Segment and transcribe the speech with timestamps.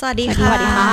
[0.00, 0.92] สวัสดีค่ะ สวัสดีค่ะ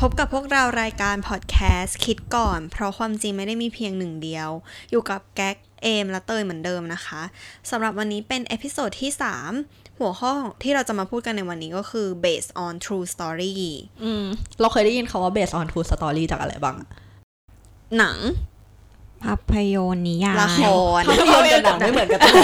[0.00, 4.48] พบกับพวกเรารายการพอดแคสต์คิดก่อน เพราะความจริงไม่ได้มีเพียงหนึ่งเดียว
[4.90, 7.22] อยู่กับแก๊กเอมและเตยเหมือนเดิมนะคะ
[7.70, 9.10] สำหรับวันนี้เป็น episode ที่
[9.56, 10.32] 3 หัวข้อ
[10.62, 13.54] ที่เราจะมาพูดกันในวันนี้ก็คือ based on true story
[14.02, 14.24] อืม
[14.60, 16.88] เราเคยได้ยินคำว่า based on true story จากอะไรบ้างอะ
[17.98, 18.18] หนัง
[19.22, 20.60] ภาพยนตร์นิยายละค
[21.00, 22.40] รภาพยนตร์กับหนังไม่เหมือนกันตรงไหน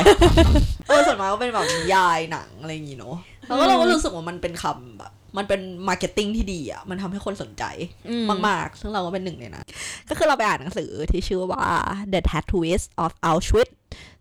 [0.89, 3.17] เออส่วนมากก็เป็นแบบนิยายหนังอะไรอย่างงี้เนาะ
[3.47, 7.65] แล้วก็เราก็รู้สึกว่ามันเป็นคำแบบ มันเป็น marketing ที่ดีอะ มันทำให้คนสนใจ
[8.09, 9.67] อืมมาก ๆ ซึ่งเราก็เป็นหนึ่งในนั้น
[10.09, 11.67] ก็คือเราไปอ่านหนังสือที่ชื่อว่า
[12.13, 13.73] The Tattooist of Auschwitz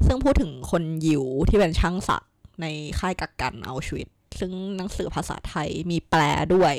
[0.06, 2.66] ซึ่งพูดถึงคนยิวที่เป็นช่างสักใน
[3.00, 6.22] ค่ายกักกันเอาช์วิทซ์ ซึ่งหนังสือภาษาไทยมีแปล
[6.54, 6.74] ด้วย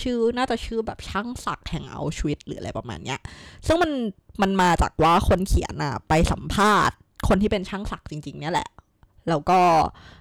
[0.00, 3.20] ชื่อน่าจะชื่อแบบช่างสักแห่งเอาช์วิทซ์หรืออะไรประมาณเนี้ย
[3.66, 3.92] ซึ่งมัน
[4.42, 6.96] มันมาจากว่าคนเขียนอะไปสัมภาษณ์
[7.28, 8.68] คนที่เป็นช่างศักดิ์จริง ๆ เนี่ยแหละ
[9.28, 9.60] แล้วก็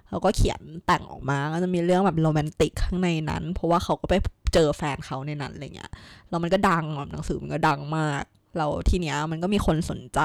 [0.09, 4.13] แล้วก็เขียนแต่งออกมาก็จะมีเรื่องแบบโรแมนติกข้างในนั้น เพราะว่าเขาก็ไป
[4.53, 5.91] เจอแฟนเขาในนั้นอะไรเงี้ย
[6.29, 8.23] แล้วมันก็ดังแบบหนังสือมันก็ดังมาก
[8.57, 10.19] เราทีเนี้ยมันก็มีคนสนใจ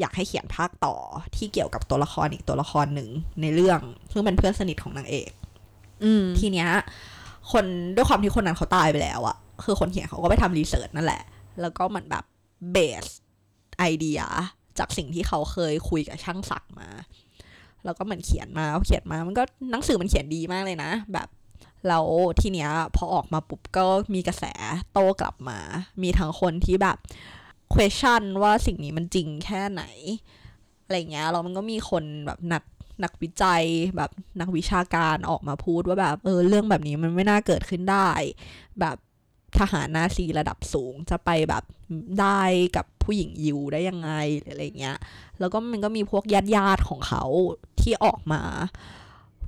[0.00, 0.96] อยากให้เขียนภาคต่อ
[1.36, 3.80] ที่เกี่ยวกับตัวละครอีกตัวละครหนึ่งในเรื่อง
[4.12, 5.30] ซึ่งเป็นเพื่อนสนิทของนางเอก
[6.04, 6.68] อืมทีเนี้ย
[7.52, 7.64] คน
[7.96, 11.22] ด้วยความที่คนนั้นเขาตายไปแล้วอะคือคนเขียนเขาก็ไปทำรีเสิร์ชนั่นแหละ
[11.60, 12.24] แล้วก็เหมือนแบบ
[12.72, 13.06] เบส
[13.78, 14.20] ไอเดีย
[14.78, 16.88] จากสิ่งที่เขาเคยคุยกับช่างศักดิ์มา
[17.84, 21.28] แล้วก็เหมือนเขียนมาเขียนมามันก็หนังสือมันเขียนดีมากเลยนะ แบบ
[21.88, 22.06] แล้ว
[22.40, 24.44] ทีเนี้ยพอออกมาปุ๊บก็มีกระแส
[24.92, 25.58] โต้กลับมา
[26.02, 26.96] มีทั้งคนที่แบบ
[27.74, 29.82] question ว่าสิ่งนี้มันจริงแค่ไหน
[30.84, 32.62] อะไรเงี้ยแล้วมันก็มีคนแบบนัก
[33.04, 33.64] นักวิจัย
[33.96, 34.10] แบบ
[34.40, 38.10] นักวิชาการออกมาพูดว่าแบบเออเรื่องแบบนี้มันไม่น่าเกิดขึ้นได้
[38.80, 38.96] แบบ
[39.58, 41.64] ทหารนาซีระดับสูงจะไปแบบ
[42.20, 42.42] ได้
[42.76, 44.98] กับผู้หญิงยิวได้ยังไงหรืออะไรเงี้ย
[45.40, 47.24] แล้วก็มันก็มีพวกญาติญาติของเขา
[47.80, 48.42] ที่ออกมา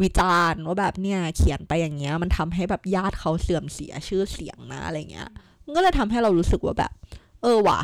[0.02, 5.28] วิจารณ์ว่าแบบเนี่ยเขียนไปอย่างเงี้ย มันทำให้แบบญาติเขาเสื่อมเสียชื่อเสียงนะอะไรเงี้ย
[5.64, 6.92] มันก็เลยทำให้เรารู้สึกว่าแบบ
[7.42, 7.80] เออว่ะ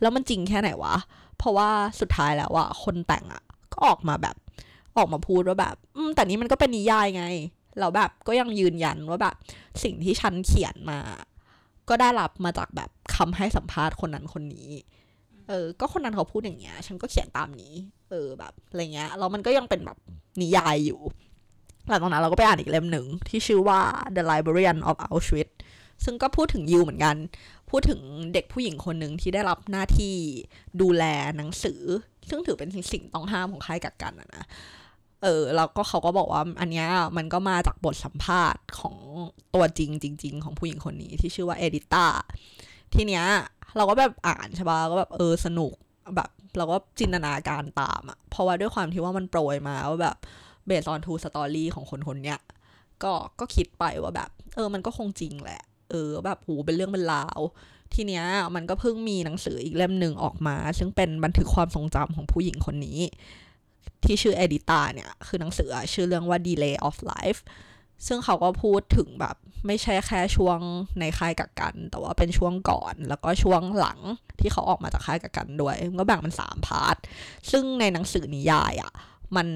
[0.00, 0.96] แล้วมันจริงแค่ไหนวะ
[1.38, 1.68] เพราะว่า
[2.00, 4.36] สุดท้ายแล้วอะคนแต่งอะก็ออกมาแบบ
[4.98, 7.24] ออกมาพูดว่าแบบ อืมแต่นี้มันก็เป็นนิยายไง
[7.80, 9.34] เราแบบก็ยังยืนยันว่าแบบ
[9.82, 10.98] สิ่งที่ฉันเขียนมา
[11.88, 14.70] ก็ได้รับมาจากแบบคำให้สัมภาษณ์คนนั้นคนนี้
[15.48, 17.72] เออ ก็คนนั้นเขาพูดอย่างเงี้ย ฉันก็เขียนตามนี้
[18.10, 19.98] เออแบบอะไรเงี้ย แล้วมันก็ยังเป็นแบบ
[20.40, 21.00] นิยายอยู่
[21.88, 23.80] หลังจากนั้นเราก็ไปอ่านอีกเล่มหนึ่งที่ชื่อว่า
[24.16, 25.54] The Librarian of Auschwitz
[26.04, 27.16] ซึ่งก็พูดถึงยิวเหมือนกัน
[27.70, 28.00] พูดถึง
[28.34, 30.14] เด็กผู้หญิงคนหนึ่งที่ได้รับหน้าที่
[30.80, 31.04] ดูแล
[31.36, 31.80] หนังสือ
[32.28, 34.44] ซึ่งถือเป็นสิ่งต้องห้ามของค่ายกักกันอะนะ
[35.22, 38.96] เออแล้วก็เขาก็บอกว่าอันเนี้ยมันก็มาจากบทสัมภาษณ์ของ
[39.54, 42.06] ตัวจริงจริง ๆ ของผู้หญิงคนนี้ที่ชื่อว่าเอดิต้า
[42.94, 43.24] ทีเนี้ย
[43.76, 45.74] เราก็แบบอ่านใช่ปะก็แบบเออสนุก
[46.16, 50.16] แบบเราก็จินตนาการตามอะเพราะว่าด้วยความที่ว่ามันโปรยมาว่าแบบ
[50.66, 52.38] based on true story ของคนคนเนี้ย
[53.02, 57.40] ก็ก็คิดไปว่าแบบ เออมันก็คงจริงแหละ เออแบบโหเป็นเรื่องเป็นราว
[57.94, 58.24] ทีเนี้ย
[58.54, 62.98] มันก็เพิ่งมีหนังสืออีกเล่มหนึ่งออกมา ซึ่งเป็นบันทึกความทรงจำของผู้หญิงคนนี้
[64.04, 67.40] ที่ชื่อเอดิตาเนี่ย คือหนังสือชื่อเรื่องว่า Delayed Life
[68.06, 70.58] ซึ่งเขาก็พูดถึงแบบไม่ใช่แค่ช่วง
[71.00, 73.98] ในค่ายกักกัน แต่ว่าเป็นช่วงก่อน แล้วก็ช่วงหลัง
[74.40, 76.96] ที่เขาออกมาจากค่ายกักกันด้วยก็แบ่งเป็นสาม part
[77.50, 78.92] ซึ่งในหนังสือนิยายอะ่ะ
[79.36, 79.48] มัน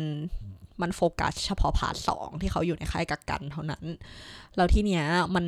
[0.81, 3.85] มันโฟกัสเฉพาะ part สองที่เขาอยู่ในค่ายกักกันเท่านั้น
[4.57, 5.05] แล้วที่เนี้ย
[5.35, 5.47] มัน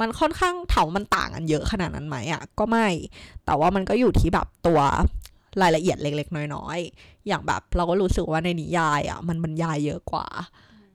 [0.00, 2.88] มันค่อนข้างเถามันต่างกันเยอะขนาดนั้นไหมอะ่ะก็ไม่
[3.46, 4.80] แต่ว่ามันก็อยู่ที่แบบตัว
[5.62, 10.26] รายละเอียดเล็ก ๆ น้อยๆ อย่างแบบเราก็รู้สึกว่าในนิยายอะมันบรรยายเยอะกว่า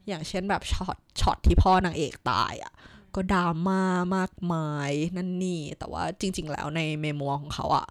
[0.08, 2.74] อย่างเช่นแบบช็อตช็อตที่พ่อนางเอกตายอะ
[3.16, 3.82] ก็ดราม่า
[4.16, 7.88] มากมายนั่นนี่ แต่ว่าจริง ๆ แล้วในเมมัวของเขาอะ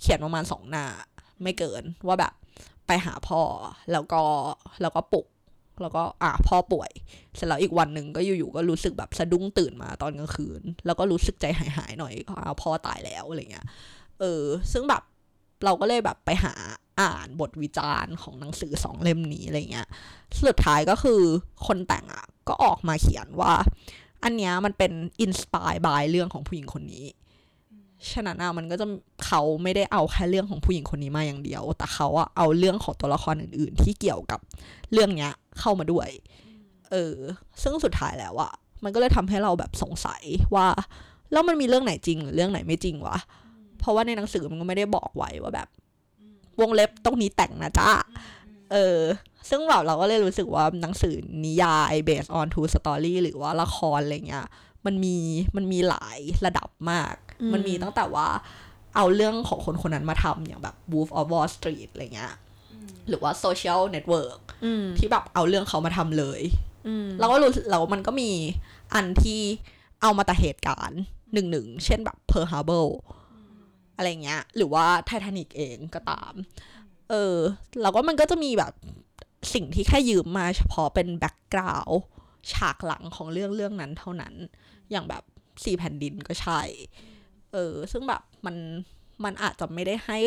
[0.00, 0.86] เขียนประมาณสองหน้า
[1.42, 2.32] ไม่เกินว่าแบบ
[2.86, 3.40] ไปหาพ่อ
[3.92, 4.22] แล้วก็
[4.82, 5.26] แล้วก็ปลุก
[5.82, 6.90] แล้วก็อะพ่อป่วย
[7.36, 13.66] เสร็จแล้วอีกวันหนึ่งก็อยู่ๆก็รู้สึกแบบสะดุ้งตื่นมาตอนกลางคืน แล้วก็รู้สึกใจหายๆหน่อยก็อ้าพ่อตายแล้วอะไรเงี้ย
[14.20, 15.02] เออ ซึ่งแบบ
[15.64, 16.54] เราก็เลยแบบไปหา
[17.00, 19.88] อ่านบทวิจารณ์ของหนังสือสองเล่มนี้อะไรเงี้ย
[20.46, 21.20] สุดท้ายก็คือ
[21.66, 23.52] คนแต่งอะก็ออกมาเขียนว่า
[24.24, 27.04] อันเนี้ยมันเป็น inspired by เรื่องของผู้หญิงคนนี้
[28.12, 28.86] ฉะนั้นอะมันก็จะ
[29.26, 34.40] เขาไม่ได้เอาแค่เรื่องของผู้หญิงคนนี้มาอย่างเดียว แต่เขาอะเอาเรื่องของตัวละครอื่น ๆ ที่เกี่ยวกับ
[34.92, 36.08] เรื่องเนี้ยเข้ามาด้วย
[36.90, 37.16] เออ
[37.62, 38.52] ซึ่งสุดท้ายแล้วอะ
[38.84, 40.22] มันก็เลยทำให้เราแบบสงสัย
[40.54, 40.66] ว่า
[41.32, 43.18] แล้วมันมีเรื่องไหนจริงหรือเรื่องไหนไม่จริงวะ
[43.88, 45.68] ราะว่าในหนังสือมันก็ไม่ได้บอกไว้ว่าแบบ
[46.60, 47.90] วงเล็บตรงนี้แต่งนะจ๊ะ
[48.72, 49.00] เออ
[49.50, 51.14] ซึ่งแบบเราก็เลยรู้สึกว่าหนังสือ
[51.44, 54.46] นิยาย based on true story หรือว่าละครอะไรเงี้ย
[54.86, 55.16] มันมี
[55.56, 58.26] มันมีหลายระดับมากอืมมันมีตั้งแต่ว่า
[58.96, 62.34] เอาเรื่องของคนคนนั้นมาทำอย่างแบบ Wolf of Wall Street อะไรเงี้ย
[63.08, 66.40] หรือว่า Social Network อืมที่แบบเอาเรื่องเขามาทำเลย
[66.86, 68.30] อืมเราก็รู้สึกแล้วมันก็มี
[68.94, 69.40] อันที่
[70.02, 71.00] เอามาแต่เหตุการณ์
[71.32, 72.32] หนึ่งหนึ่งเช่นแบบเพ
[73.98, 76.32] อะไรเงี้ย หรือว่าไททานิกเองก็ตาม
[77.10, 77.36] เออ
[77.82, 78.72] แล้วก็มันก็จะมีแบบ
[79.54, 81.90] สิ่งที่แค่ยืมมาเฉพาะเป็นแบ็กกราว
[82.52, 84.34] ฉากหลังของเรื่องเรื่องนั้นเท่านั้น
[84.90, 85.22] อย่างแบบ
[85.64, 86.60] สี่แผ่นดินก็ใช่
[87.52, 88.56] เออ ซึ่งแบบมัน
[89.24, 90.18] มันอาจจะไม่ได้ให้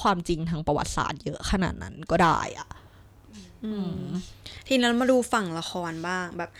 [0.00, 2.68] ความจริงทางประวัติศาสตร์เยอะขนาดนั้นก็ได้อะ
[4.66, 6.50] ทีนี้เรามาดูฝั่งละครบ้างแบบ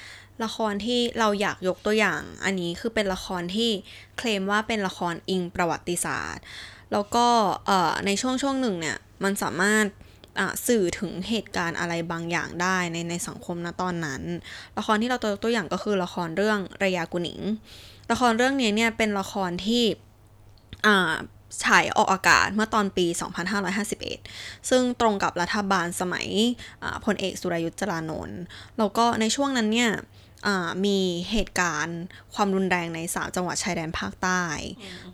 [0.44, 3.70] ละครที่เราอยากยกตัวอย่าง อันนี้คือเป็นละครที่
[4.16, 6.42] เคลมว่าเป็นละครอิงประวัติศาสตร์
[6.92, 7.26] แล้วก็
[8.06, 9.86] ในช่วงช่วงหนึ่งเนี่ยมันสามารถ
[10.66, 14.22] สื่อถึงเหตุการณ์อะไรบางอย่างได้ในในสังคมณตอนนั้น
[14.78, 17.40] ละครที่เราตัวยกตัวอย่างก็คือละครเรื่องระยากุหนิง
[18.10, 19.84] ละครเรื่องนี้เนี่ยเป็นละครที่
[21.64, 23.06] ฉายออกอากาศเมื่อตอนปี
[23.88, 26.26] 2551 ซึ่งตรงกับรัฐบาลสมัย
[27.04, 28.40] พลเอกสุรยุทธ์จรานนท์
[28.78, 29.90] แล้วก็ในช่วงนั้นเนี่ย
[30.84, 30.98] มี
[31.30, 31.98] เหตุการณ์
[32.34, 34.42] ความรุนแรงใน3จังหวัดชายแดนภาคใต้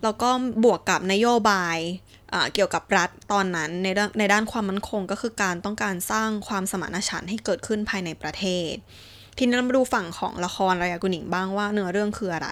[0.03, 0.29] แล้วก็
[0.63, 1.77] บวกกับนโยบาย
[2.33, 8.73] อ่าเกี่ยวกับรัฐตอนนั้นในเรื่องในด้านความมั่นคงก็คือการต้องการสร้างความสมานฉันท์ให้เกิดขึ้นภายในประเทศ
[9.37, 12.49] ทีนี้เรามาดูฝั่งของละครรายากุหนิงบ้างว่าเนื้อเรื่องคืออะไร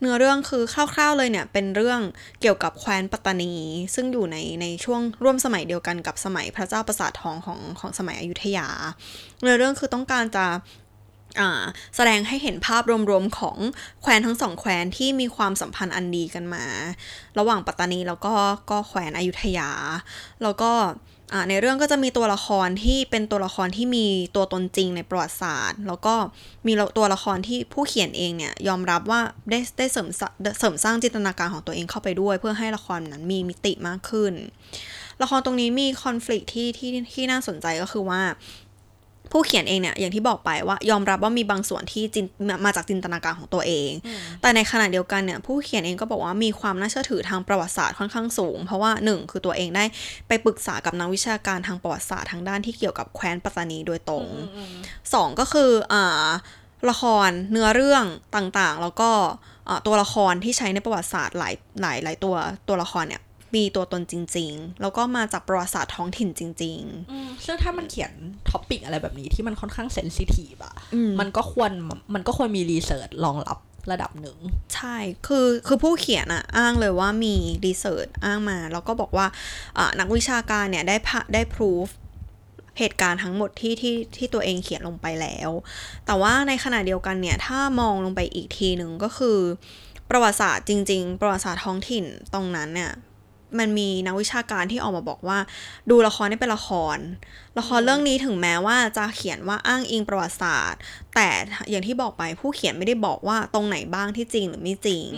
[0.00, 2.00] เนื้อเรื่องคือคร่าวๆเลยเนี่ยเป็นเรื่อง
[2.40, 3.54] เกี่ยวกับแคว้นปัตตานี
[3.94, 8.68] ซึ่งอยู่ในในช่วงร่วมสมัยเดียวกันกับสมัยพระเจ้าประสาททองของของสมัยอยุธยา
[9.42, 10.58] เนื้อเรื่องคือต้องการจะอ่า
[11.96, 13.58] แสดงให้เห็นภาพรวมๆของ
[14.02, 16.64] แคว้นทั้งสองแคว้นที่มีความสัมพันธ์อันดีกันมา
[17.38, 18.34] ระหว่างปัตตานีแล้วก็
[18.70, 19.70] ก็แคว้นอยุธยา
[20.42, 20.72] แล้วก็
[21.48, 24.06] ในเรื่องก็จะมีตัวละครที่เป็นตัวละครที่มี
[24.36, 26.14] ตัวตนจริงในประวัติศาสตร์ แล้วก็
[26.66, 29.20] มีตัวละครที่ผู้เขียนเองเนี่ยยอมรับว่า
[29.50, 30.22] ได้ได้เสริมส
[30.58, 34.32] เสริมสร้างจินตนาการของตัวเองเข้าไปด้วย เพื่อให้ละครนั้นมีมิติมากขึ้น
[35.22, 38.20] ละครตรงนี้มีคอน FLICT ที่ที่ที่น่าสนใจก็คือว่า
[39.32, 42.26] ผู้เขียนเองเนี่ยอย่างที่บอกไปว่ายอมรับว่ามีบางส่วนที่จิน
[42.64, 43.90] มาจากจินตนาการของตัวเอง
[44.40, 49.84] แต่ในขณะเดียวกันเนี่ยผู้เขียนเองก็บอกว่ามีความน่าเชื่อถือทางประวัติศาสตร์ค่อนข้างสูง เพราะว่าหนึ่งคือตัวเองได้
[50.28, 54.26] ไปปรึกษากับนักวิชาการทางประวัติศาสตร์ทางด้านที่เกี่ยวกับแคว้นปัตตานีโดยตรง
[55.14, 56.28] สองก็คืออ่า
[56.90, 58.04] ละครเนื้อเรื่อง
[58.36, 59.10] ต่างๆ แล้วก็
[59.68, 62.34] อ่าตัวละครที่ใช้ในประวัติศาสตร์หลายหลายหลายตัว
[62.68, 63.22] ตัวละครเนี่ย
[63.54, 68.12] มีตัวตนจริง ๆ แล้วก็มาจากประวัติศาสตร์ท้องถิ่นจริงอืมซึ่งถ้ามันเขียน
[68.50, 71.72] topic อะไรแบบนี้ที่มันค่อนข้าง sensitive อะอืมมันก็ควร
[72.14, 73.58] มันก็ควรมี research รองรับ
[73.92, 74.38] ระดับหนึ่ง
[74.74, 74.96] ใช่
[75.26, 77.34] คือคือผู้เขียนอะอ้างเลยว่ามี
[77.66, 79.26] research อ้างมา แล้วก็บอกว่า
[79.78, 81.88] อ่านักวิชาการเนี่ยได้พะได้พิสูจ
[82.78, 85.50] เหตุการณ์ทั้งหมดที่ที่ที่ตัวเองเขียนลงไปแล้ว
[86.06, 89.38] แต่ว่าในขณะเดียวกันเนี่ย ถ้ามองลงไปอีกทีหนึ่งก็คือ
[90.10, 92.04] ประวัติศาสตร์จริง ๆ ประวัติศาสตร์ท้องถิ่น
[92.34, 92.92] ตรงนั้นเนี่ย
[93.58, 95.38] มันมีนักวิชาการที่ออกมาบอกว่า
[95.90, 96.98] ดูละครนี่เป็นละคร
[97.58, 100.80] ละครเรื่องนี้ถึงแม้ว่าจะเขียนว่าอ้างอิงประวัติศาสตร์
[101.14, 101.28] แต่
[101.70, 105.08] อย่างที่บอกไปผู้เขียนไม่ได้บอกว่าตรงไหนบ้างที่จริงหรือไม่จริง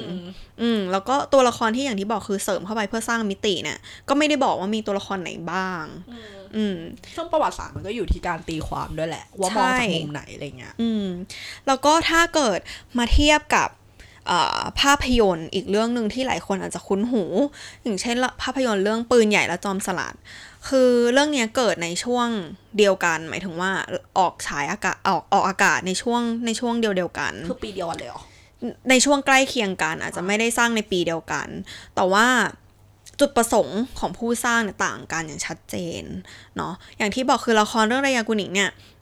[0.63, 3.79] อืมแล้วก็ตัวละครที่อย่างที่บอกคือเสริมเข้าไปเพื่อสร้างมิติเนี่ย
[4.09, 5.85] ก็ไม่ได้บอกว่ามีตัวละครไหนบ้าง
[6.57, 6.77] อืม
[7.17, 11.07] ซึ่งประวัติศาสตร์มันก็อยู่ที่การตีความด้วยแหละ ว่ามองจากมุมไหนอะไรเงี้ยอืม
[11.67, 12.61] แล้วก็ถ้าเกิด
[12.99, 13.84] มาเทียบกับอ่า
[14.81, 17.25] ภาพยนตร์อีกเรื่องหนึ่งที่หลายคนอาจจะคุ้นหู
[17.83, 20.15] อย่างเช่นละภาพยนตร์เรื่องปืนใหญ่และจอมสลัด
[20.69, 22.29] คือเรื่องเนี้ยเกิดในช่วง
[22.79, 23.71] เดียวกัน หมายถึงว่า
[24.19, 28.23] ออกฉายอากาศออกออกอากาศในช่วงในช่วงเดียวเดียวๆกันคือปีเดียวกันเลยเหรอ
[28.91, 31.49] ในช่วงใกล้เคียงกัน อาจจะไม่ได้สร้างในปีเดียวกัน
[31.95, 32.27] แต่ว่า
[33.21, 36.05] จุดประสงค์ของผู้สร้างเนี่ยต่างกันอย่างชัดเจน
[36.57, 38.94] เนาะอย่างที่บอกคือละครเรื่องระยากุหนิงเนี่ยอ่า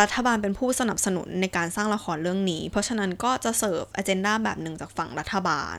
[0.00, 5.78] รัฐบาลเป็นผู้สนับสนุนในการสร้างละครเรื่องนี้ เพราะฉะนั้นก็จะเสิร์ฟอเจนดาแบบหนึ่งจากฝั่งรัฐบาล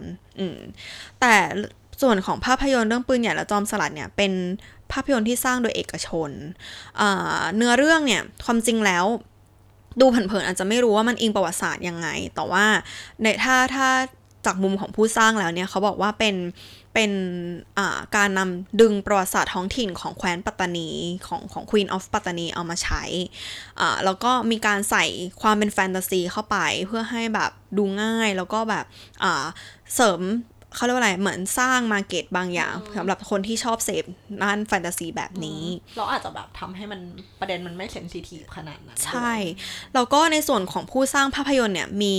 [1.21, 1.35] แต่
[2.01, 4.33] ส่วนของภาพยนตร์เรื่องปืนใหญ่และจอมสลัดเนี่ยเป็น
[4.91, 6.29] ภาพยนตร์ที่สร้างโดยเอกชน
[7.55, 9.05] เนื้อเรื่องเนี่ยความจริงแล้ว
[9.99, 12.65] ดูเผินๆอาจจะไม่รู้ว่ามันอิงประวัติศาสตร์ยังไง แต่ว่า
[13.21, 13.89] ในถ้าถ้า
[14.45, 16.35] จากมุมของผู้สร้างแล้วเนี่ยเขาบอกว่าเป็น
[16.93, 17.11] เป็น
[17.77, 20.89] อ่าการนำดึงประวัติศาสตร์ท้องถิ่นของแคว้นปัตตานี
[21.27, 23.03] ของของ Queen of ปัตตานีเอามาใช้
[23.79, 25.05] อ่าแล้วก็มีการใส่
[25.41, 26.57] ความเป็นแฟนตาซีเข้าไป
[26.87, 28.85] เพื่อให้แบบดูง่ายแล้วก็แบบ
[29.23, 29.45] อ่า
[29.95, 30.21] เสริม
[30.75, 34.05] เขาเรียกว่าอะไรเหมือนสร้างมาเก็ตบางอย่างสำหรับคนที่ชอบเสพ
[34.43, 35.61] ด้านแฟนตาซีแบบนี้
[35.97, 36.99] เราอาจจะแบบทำให้มัน
[37.39, 39.33] ประเด็นมันไม่เซนซิทีฟขนาดนั้น ใช่
[39.93, 42.15] แล้วก็ในส่วนของผู้สร้างภาพยนตร์เนี่ย มี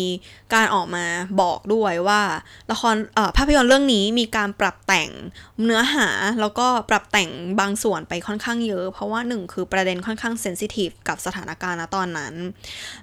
[0.55, 1.05] การออกมา
[1.41, 2.23] บอกด้วยว่า
[2.71, 5.11] ละครเอ่อภาพยนตร์เรื่องนี้มีการปรับแต่ง
[5.65, 6.09] เนื้อหา
[6.41, 7.31] แล้วก็ปรับแต่ง
[7.61, 12.35] บางส่วนไปค่อนข้างเยอะ เพราะว่าหนึ่งคือประเด็นค่อนข้างเซนซิทีฟกับสถานการณ์ณตอนนั้น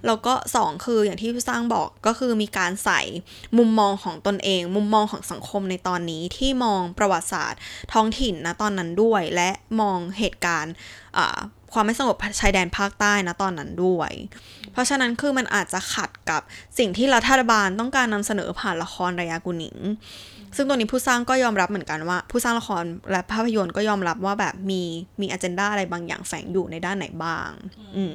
[0.05, 3.01] แล้วก็สองคืออย่างที่ผู้สร้างบอกก็คือมีการใส่
[3.57, 7.59] มุมมองของตนเอง มุมมองของสังคมในตอนนี้ที่มองประวัติศาสตร์
[7.93, 9.49] ท้องถิ่นนะตอนนั้นด้วย และ
[9.81, 10.73] มองเหตุการณ์
[11.73, 14.11] ความไม่สงบชายแดนภาคใต้นะตอนนั้นด้วย
[14.71, 16.41] เพราะฉะนั้นคือมันอาจจะขัดกับ
[16.77, 19.77] สิ่งที่รัฐบาลต้องการนำเสนอผ่านละครระยะกุหนิง
[20.55, 24.81] ซึ่งตัวนี้ผู้สร้างก็ยอมรับเหมือนกันว่า ผู้สร้างละครและภาพยนตร์ก็ยอมรับว่าแบบมี
[25.21, 27.49] มีอ g e n d a อะไรบางอย่างแฝงอยู่ในด้านไหนบ้าง
[27.97, 28.13] อืม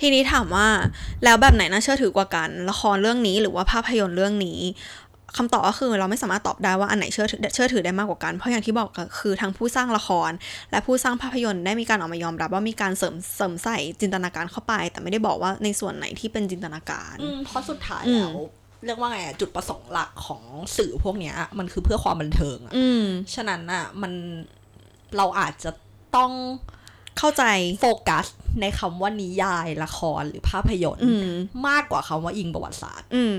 [0.00, 0.68] ทีนี้ถามว่า
[1.24, 4.60] แล้วแบบไหนน่าเชื่อถือกว่ากัน ละครเรื่องนี้หรือว่าภาพยนตร์เรื่องนี้
[5.36, 10.30] คำตอบก็คือเราไม่สามารถตอบได้ว่าอันไหนเชื่อถือเชื่อถือได้มากกว่ากัน เพราะอย่างที่บอกก็คือทั้งผู้สร้างละคร
[10.70, 18.36] และผู้สร้างภาพยนตร์ได้มีการออกมายอมรับว่ามีการเสริมเสริมใส่จินตนาการเข้าไป แต่ไม่ได้บอกว่าในส่วนไหนที่เป็นจินตนาการอืมเพราะสุดท้ายอืมแล้ว
[18.84, 20.42] เรียกว่าไงอะจุดประสงค์หลักของ
[20.76, 24.12] สื่อพวกเนี้ย มันคือเพื่อความบันเทิงอะอืมฉะนั้นอะมัน
[25.16, 25.70] เราอาจจะ
[26.16, 26.32] ต้อง
[27.18, 27.44] เข้าใจ
[27.80, 28.26] โฟกัส
[28.60, 31.30] ในคำว่านิยายละครหรือภาพยนตร์อืม
[31.68, 33.34] มากกว่าคำว่าอิงประวัติศาสตร์อืม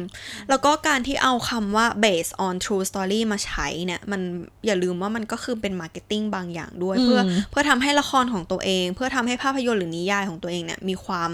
[0.49, 4.21] แล้วก็การที่เอาคำว่า based on true story มาใช้เนี่ย มัน
[4.65, 11.29] อย่าลืมว่ามันก็คือเป็น marketing บางอย่างด้วยอืมเพื่อเพื่อทำให้ละครของตัวเอง เพื่อทำให้ภาพยนตร์หรือนิยายของตัวเองเนี่ย มีความ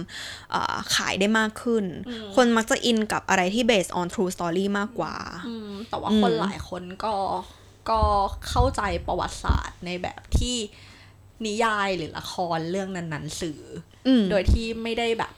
[0.52, 1.84] เอ่อขายได้มากขึ้น
[2.36, 5.16] คนมักจะอินกับอะไรที่ based on true story มากกว่า
[5.48, 7.16] อืมแต่ว่าอืมคนหลายคนก็
[7.90, 8.02] ก็
[8.50, 10.58] เข้าใจประวัติศาสตร์ในแบบที่
[11.46, 13.62] นิยายหรือละครเรื่องนั้นๆ สื่อ
[14.08, 15.32] อืมโดยที่ไม่ได้แบบ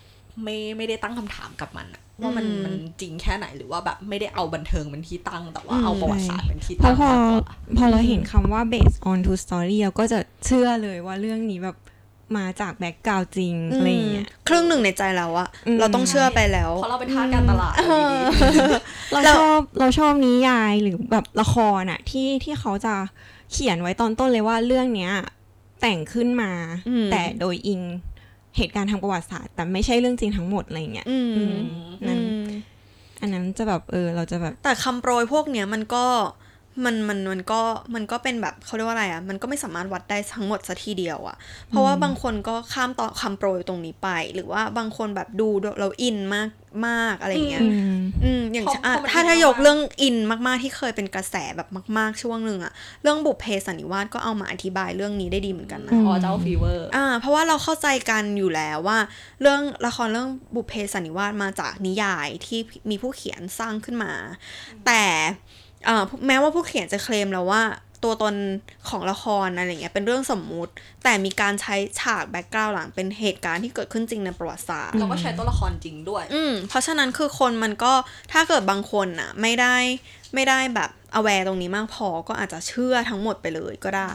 [0.43, 11.77] ไม่ไม่ได้ตั้งคำถามกับมันอะว่ามันอืมมันจริงแค่ไหนหรือว่าแบบไม่ได้เอาบันเทิงเป็นที่ตั้งแต่ว่าอืมเอาประวัติศาสตร์เป็นที่เพตั้ราะงพอมากกว่าพอเราเห็นคำว่า based on true story เราก็จะเชื่อเลยว่าเรื่องนี้แบบ
[12.37, 18.17] มาจากแบ็กกราวจริงอะไรอย่างเงี้ยครึ่งหนึ่งในใจเราอะอืมเราต้องเชื่อไปแล้วเพราะเราเป็นทาสการตลาดอยู่ดี
[19.11, 22.93] เราเราชอบเราชอบนิยายหรือแบบละครอะที่ที่เขาจะ
[23.51, 25.13] เขียนไว้ตอนต้นเลยว่าเรื่องเนี้ย
[25.83, 26.51] แต่งขึ้นมา
[26.89, 27.81] อืมแต่โดยอิง
[28.57, 31.57] เหตุการณ์ทางประวัติศาสตร์ แต่ไม่ใช่เรื่องจริงทั้งหมดอะไรอย่างเงี้ยอืมอืม
[32.07, 32.45] นั่นอืม
[33.21, 36.05] อันนั้นจะแบบเออเราจะแบบ แต่คำโปรยพวกเนี้ยมันก็
[36.85, 37.61] มันมันมันก็
[37.95, 41.37] มันก็เป็นแบบเขาเรียกว่าอะไรอะ่ะมันก็ไม่สามารถวัดได้ทั้งหมดสัทีเดียวอะ่ะ
[41.69, 45.47] เพราะว่าบางคนก็ข้ามต่อคำโปรยตรงนี้ไป หรือว่าบางคนแบบดู
[45.79, 46.49] เราอินมาก
[46.87, 58.99] มากอะไรอย่างเงี้ยอืมอืมอย่างเพราะอะเพราะมันถ้าอินถ้ายกมากๆเรื่องอินมากๆที่เคยเป็นกระแสแบบมาก ๆ ช่วงหนึ่งอะเรื่องบุพเพสันนิวาสก็เอามาอธิบายเรื่องนี้ได้ดีเหมือนกันนะอืมออเจ้า fever อ่าเพราะว่าเราเข้าใจกันอยู่แล้วว่า
[59.41, 64.11] เรื่องละครเรื่องบุพเพสันนิวาสมาจากนิยายที่มีผู้เขียนสร้างขึ้นมา
[64.85, 65.62] แต่เอ่อ
[66.27, 67.63] แม้ว่าผู้เขียนจะเคลมแล้วว่า
[68.03, 68.35] ตัวตน
[68.89, 70.73] ของละครอะไรเงี้ยเป็นเรื่องสมมุติ
[71.03, 77.93] แต่มีการใช้ฉาก background หลังเป็นเหตุการณ์ที่เกิดขึ้นจริงในประวัติศาสตร์เราก็ใช้ตัวละครจริงด้วย อืมเพราะฉะนั้นคือคนมันก็
[78.31, 79.75] ถ้าเกิดบางคนน่ะไม่ได้
[80.33, 84.13] ไม่ได้แบบ aware ตรงนี้มากพอก็อาจจะเชื่อทั้งหมดไปเลยก็ได้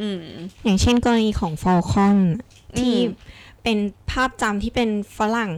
[0.00, 0.24] อืม
[0.64, 2.18] อย่างเช่นกรณีของฟอลคอน
[2.78, 3.12] ที่อืม
[3.62, 3.78] เป็น
[4.10, 5.52] ภาพจำที่เป็นฝรั่ง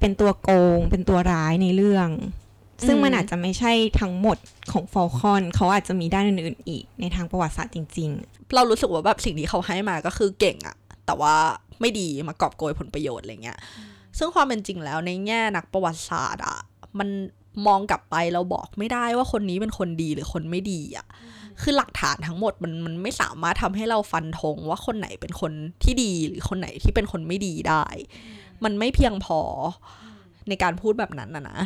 [0.00, 2.08] เป็นตัวโกง เป็นตัวร้ายในเรื่อง
[2.86, 4.38] ซึ่งมันอาจจะไม่ใช่ทั้งหมด
[4.72, 8.10] ของฟอลคอนเขาอาจจะมีด้านอื่นๆอีกในทางประวัติศาสตร์จริง
[8.54, 11.34] เรารู้สึกว่าแบบสิ่งที่เขาให้มาก็คือเก่งอะแต่ว่า
[11.80, 13.58] ไม่ดีมากอบโกยผลประโยชน์อะไรเงี้ย
[14.18, 16.58] ซึ่งความเป็นจริงแล้วในแง่นักประวัติศาสตร์อะ
[16.98, 17.08] มัน
[17.66, 21.06] มองกลับไปเราบอกไม่ได้ว่าคนนี้เป็นคนดีหรือคนไม่ดีอะ
[21.62, 25.52] คือหลักฐานทั้งหมดมันมันไม่สามารถทำให้เราฟันธงว่าคนไหนเป็นคน
[25.82, 27.84] ที่ดีหรือคนไหนที่เป็นคนไม่ดีได้
[28.64, 29.40] มันไม่เพียงพอ
[30.48, 31.58] ในการพูดแบบนั้นนะนะ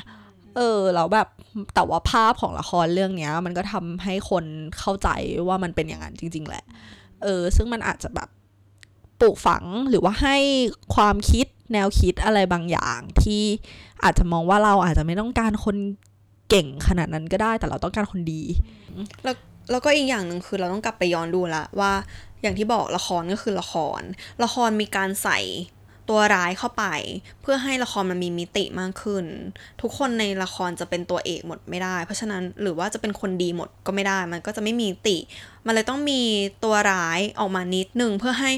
[0.56, 1.28] เออแล้วแบบ
[1.74, 4.44] แต่ว่าภาพของละครเรื่องเนี้ย มันก็ทำให้คน
[4.78, 5.08] เข้าใจ
[5.48, 6.64] ว่ามันเป็นอย่างนั้นจริง ๆ แหละ
[7.22, 8.28] เออ ซึ่งมันอาจจะแบบ
[9.20, 10.36] ปลูกฝังหรือว่าให้
[10.94, 13.42] ความคิดแนวคิดอะไรบางอย่าง ที่
[14.04, 15.76] อาจจะมองว่าเราอาจจะไม่ต้องการคน
[16.48, 18.42] เก่งขนาดนั้นก็ได้แต่เราต้องการคนดี
[19.24, 19.36] แล้ว
[19.70, 21.92] แล้วก็อีกอย่างหนึ่งคือเราต้องกลับไปย้อนดูละว่า
[22.42, 24.00] อย่างที่บอกละครก็คือละคร
[24.44, 25.38] ละครมีการใส่
[26.10, 26.84] ตัวร้ายเข้าไป
[27.42, 29.24] เพื่อให้ละครมันมีมิติมากขึ้น
[29.82, 35.16] ทุกคนในละครจะเป็นตัวเอกหมดไม่ได้ เพราะฉะนั้นหรือว่าจะเป็นคนดีหมดก็ไม่ได้ มันก็จะไม่มีมิติ
[35.66, 36.20] มันเลยต้องมี
[36.64, 38.52] ตัวร้ายออกมานิดนึงเพื่อให้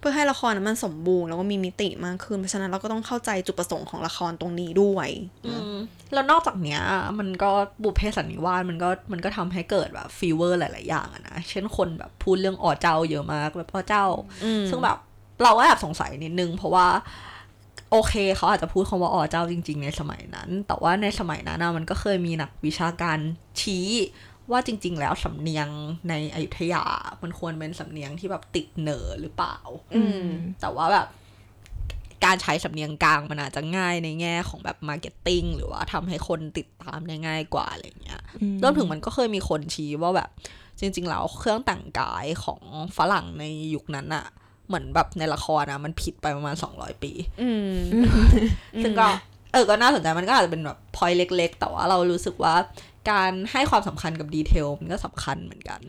[0.00, 5.08] เพื่อให้ละครนั้นมันสมบูรณ์แล้วก็มีมิติมากขึ้น เพราะฉะนั้นเราก็ต้องเข้าใจจุดประสงค์ของละครตรงนี้ด้วย
[5.46, 5.76] อืม
[6.12, 6.80] แล้วนอกจากเนี้ย
[7.18, 7.50] มันก็
[7.82, 14.06] บุพเพสันนิวาสมันก็มันก็ทำให้เกิดแบบฟีเวอร์หลาย ๆ อย่างอะนะ เช่นคนแบบพูดเรื่องอ๋อเจ้าเยอะมากแบบพ่อเจ้า
[14.44, 14.98] อืมซึ่งแบบ
[15.42, 16.86] เราก็แอบสงสัยนิดนึง เพราะว่า
[17.90, 23.18] โอเคเขาอาจจะพูดคำว่าอ๋อเจ้าจริง ๆ ในสมัยนั้น แต่ว่าในสมัยนั้นนะมันก็เคยมีนักวิชาการ
[23.60, 23.88] ชี้
[24.50, 25.68] ว่าจริง ๆ แล้วสำเนียง
[26.08, 26.84] ในอยุธยา
[27.22, 30.28] มันควรเป็นสำเนียงที่แบบติดเหนอหรือเปล่าๆอืม
[30.60, 31.06] แต่ว่าแบบ
[32.24, 40.30] การใช้สำเนียงกลางมันอาจจะง่ายในแง่ของแบบ marketing หรือว่าทำให้คนติดตามได้ง่ายกว่าอะไรเงี้ยอืมรวมถึงมันก็เคยมีคนชี้ว่าแบบ
[40.80, 42.62] จริง ๆ แล้วเครื่องแต่งกายของ
[42.96, 44.26] ฝรั่งในยุคนั้นอะ
[44.68, 47.76] เหมือนแบบในละครอะมันผิดไปประมาณ200ปีอืม
[48.82, 49.08] ซึ่งก็
[49.52, 52.54] เออก็น่าสนใจมันก็อาจจะเป็นแบบพอยเล็ก ๆ แต่ว่าเรารู้สึกว่า
[53.10, 55.80] การให้ความสำคัญกับดีเทลมันก็สำคัญเหมือนกัน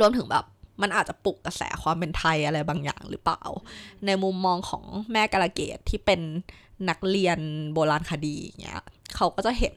[0.00, 0.44] รวมถึงแบบ
[0.82, 3.42] มันอาจจะปลุกกระแสความเป็นไทยอะไรบางอย่างหรือเปล่า
[4.06, 6.20] ในมุมมองของแม่กาลเกตที่เป็น
[6.88, 7.38] นักเรียน
[7.74, 8.82] โบราณคดีอย่างเงี้ย
[9.16, 9.76] เขาก็จะเห็น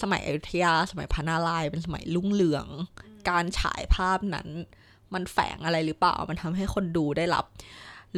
[0.00, 2.66] สมัยอยุธยา สมัยพระนารายณ์เป็นสมัยรุ่งเรือง
[3.30, 4.48] การฉายภาพนั้น
[5.14, 7.46] มันแฝงอะไรหรือเปล่า มันทำให้คนดูได้รับ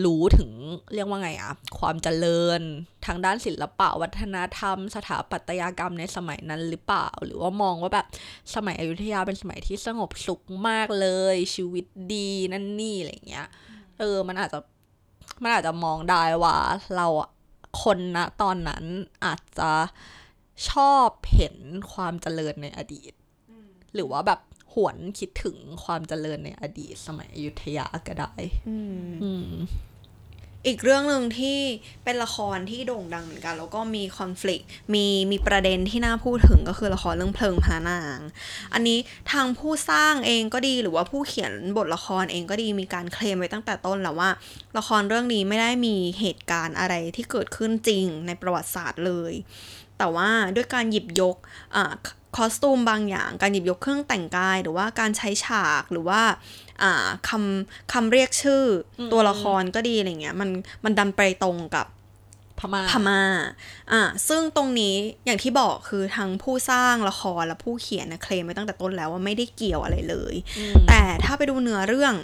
[0.04, 0.50] รู้ถึง
[0.94, 2.60] เรียกว่าไงอะความเจริญ
[3.06, 8.06] ทางด้านศิลปะ วัฒนธรรม สถาปัตยกรรมในสมัยนั้นหรือเปล่า หรือว่ามองว่าแบบ
[8.54, 13.48] สมัยอยุธยาเป็นสมัยที่สงบสุขมากเลย ชีวิตดีนั่นนี่อะไรเงี้ย
[13.98, 14.58] เออ มันอาจจะ
[15.42, 16.56] มันอาจจะมองได้ว่า
[16.96, 17.30] เราอะ
[17.82, 18.84] คนนะตอนนั้น
[19.24, 19.70] อาจจะ
[20.70, 21.56] ชอบเห็น
[21.92, 23.12] ความเจริญในอดีต
[23.94, 24.40] หรือว่าแบบ
[24.74, 28.34] หวนคิดถึงความเจริญในอดีตสมัยอยุธยาก็ได้
[28.68, 28.76] อื
[29.06, 29.50] มอืม
[30.68, 31.58] อีกเรื่องหนึ่งที่
[32.04, 34.62] เป็นละครที่โด่งดังเหมือนกัน แล้วก็มีคอน FLICT
[34.94, 38.18] มีมีประเด็นที่น่าพูดถึงก็คือละครเรื่องเพลิงพระนาง
[38.72, 38.98] อันนี้
[39.32, 44.30] ทางผู้สร้างเองก็ดีหรือว่าผู้เขียนบทละครเองก็ดีมีการเคลมไว้ตั้งแต่ต้นแล้วว่า
[44.78, 49.32] ละครเรื่องนี้ไม่ได้มีเหตุการณ์อะไรที่เกิดขึ้นจริงในประวัติศาสตร์เลย
[49.98, 51.36] แต่ว่าด้วยการหยิบยก
[51.76, 51.92] อ่า
[52.36, 56.20] คอสตูมบางอย่าง การหยิบยกเครื่องแต่งกาย หรือว่าการใช้ฉากหรือว่า
[56.82, 58.62] อ่าคำคำเรียกชื่อ
[58.98, 60.50] อมตัวละครก็ดีอะไรเงี้ยมัน
[60.84, 62.03] มันดันไปตรงกับพ
[62.72, 63.22] ม่าพม่า
[63.92, 64.94] อ่าซึ่งตรงนี้
[65.26, 72.14] อย่างที่บอกคือทั้งผู้สร้างละครและผู้เขียนนะเคลมไว้ตั้งแต่ต้นแล้วว่าไม่ได้เกี่ยวอะไรเลยอืมแต่ถ้าไปดูเนื้อเรื่อง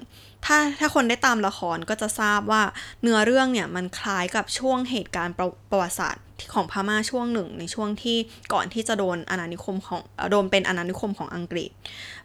[0.46, 2.62] ถ้าถ้าคนได้ตามละครก็จะทราบว่า
[3.02, 8.16] เนื้อเรื่องเนี่ยมันคล้ายกับช่วงเหตุการณ์ประประวัติศาสตร์ของพม่าช่วงหนึ่งในช่วงที่
[8.52, 11.70] ก่อนที่จะโดนอาณานิคมของเอ่อโดนเป็นอาณานิคมของอังกฤษ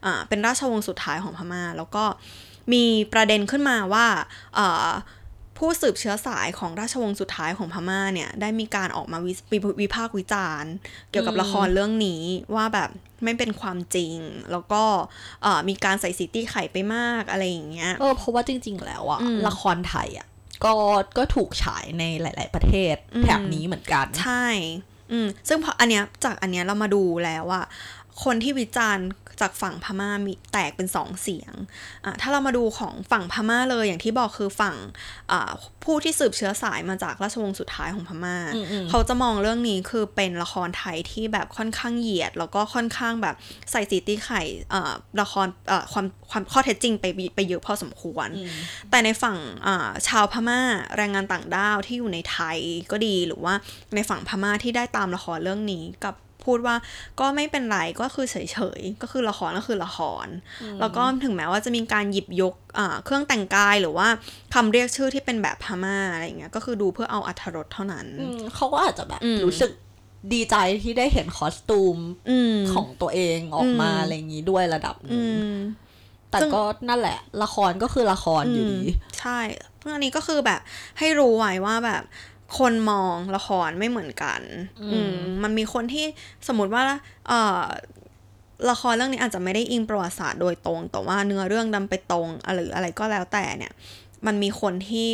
[0.05, 2.03] อ่าเป็นราชวงศ์สุดท้ายของพม่า แล้วก็
[2.74, 4.05] มีประเด็นขึ้นมาว่า
[4.57, 4.89] อ่า
[5.58, 10.74] ผู้สืบเชื้อสายของราชวงศ์สุดท้ายของพม่าเนี่ย ได้มีการออกมาวิวิวิพากษ์วิจารณ์
[11.10, 12.24] เกี่ยวกับอืมละครเรื่องนี้
[12.56, 12.90] ว่าแบบ
[13.24, 14.16] ไม่เป็นความจริง
[14.52, 14.84] แล้วก็
[15.44, 20.28] เอ่อมีการใส่สีตี้ไข่ไปมากอะไรอย่างเงี้ยเออเพราะว่าจริง ๆ แล้วอะอืมละครไทยอะ
[20.66, 20.74] ก็
[21.18, 24.46] ก็ถูกฉายในหลาย ๆ ประเทศอืมแถบนี้เหมือนกัน ใช่
[25.12, 27.62] อืมซึ่งพออันเนี้ยจากอันเนี้ยเรามาดูแล้วว่า
[28.24, 29.07] คนที่วิจารณ์
[29.41, 31.53] จากฝั่งพม่ามีแตกเป็นสองเสียง
[32.06, 34.75] อะถ้าเรามาดูของฝั่งพม่าเลยอย่างที่บอกคือฝั่ง
[35.32, 35.51] อ่า
[35.84, 43.36] ผู้ที่สืบเชื้อสายมาจากราชวงศ์สุดท้ายของพม่าอืมอืมเขาจะมองเรื่องนี้คือเป็นละครไทยที่แบบค่อนข้างเหยียด แล้วก็ค่อนข้างแบบ
[43.71, 44.41] ใส่สีตีไข่
[44.73, 48.49] อ่าละครอ่าความความข้อเท็จจริงไปไปเยอะพอสมควรอืม
[48.89, 50.60] แต่ในฝั่งอ่าชาวพม่า
[50.97, 52.58] แรงงานต่างด้าวที่อยู่ในไทย
[52.91, 53.54] ก็ดีหรือว่า
[53.95, 56.75] ในฝั่งพม่าที่ได้ตามละครเรื่องนี้กับ พูดว่า
[57.19, 58.38] ก็ไม่เป็นไรก็คือเฉ
[58.79, 60.27] ยๆ ก็คือละครก็คือละคร
[60.79, 64.08] แล้วก็ถึงแม้ว่าจะมีการหยิบยกอ่าเครื่องแต่งกายหรือว่า
[64.53, 69.71] คำเรียกชื่อที่เป็นแบบพม่าอะไรเงี้ยก็คือดูเพื่อเอาอัธรสเท่านั้นอืมเขาก็อาจจะแบบอืมรู้สึก
[70.34, 71.97] ดีใจที่ได้เห็นคอสตูม
[72.29, 75.27] อืมของตัวเองออกมาอืมอะไรอย่างนี้ด้วยระดับหอืนึ่ง
[75.58, 75.60] ม
[76.29, 78.88] แต่ซึ่งก็นั่นแหละ ละครก็คือละครอยู่ดีม
[79.19, 79.39] ใช่
[79.77, 80.62] เพราะอันนี้ก็คือแบบ
[80.99, 82.03] ให้รู้ไว้ว่าแบบ
[82.60, 84.41] คนมองละครไม่เหมือนกัน
[84.81, 86.05] อืมอืมมันมีคนที่
[86.47, 86.84] สมมติว่า
[87.27, 87.62] เอ่อ
[88.69, 93.71] ละครเรื่องนี้อาจจะไม่ได้อิงประวัติศาสตร์โดยตรง แต่ว่าเนื้อเรื่องดันไปตรงหรืออะไรก็แล้วแต่เนี่ย
[94.25, 95.08] มันมีคนที่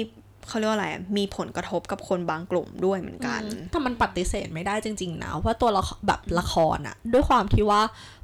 [0.47, 3.41] เขาเรียกว่าอะไรอะมีผลกระทบกับคนบางกลุ่มด้วยเหมือนกัน
[3.71, 7.81] แต่มันปฏิเสธไม่ได้จริง ๆ นะว่าตัวละครแบบละครอะด้วยความที่ว่า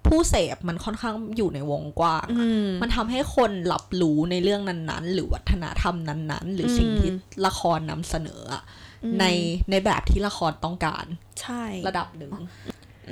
[0.08, 7.12] ผู้เสพมันค่อนข้างอยู่ในวงกว้างอะอืมมันทำให้คนรับรู้ในเรื่องนั้นๆ หรือวัฒนธรรมนั้นๆ หรือสิ่งอืมที่
[7.46, 8.64] ละครนำเสนออะ
[9.20, 9.26] ใน
[9.70, 11.06] ในแบบที่ละครต้องการ
[11.42, 12.32] ใช่ระดับหนึ่ง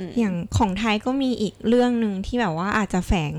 [0.08, 3.32] มอย่างของไทยก็มีอีกเรื่องหนึ่งที่แบบว่าอาจจะแฝง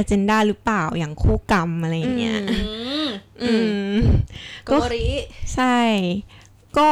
[0.00, 2.58] agenda หรือเปล่าอย่างคู่กรรมอะไรอย่างเงี้ยอื
[3.42, 3.54] อื
[3.92, 3.94] ม
[4.64, 5.08] โกโบริ
[5.54, 5.76] ใช่
[6.78, 6.88] ก็